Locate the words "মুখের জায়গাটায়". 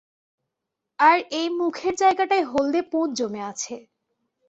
1.59-2.45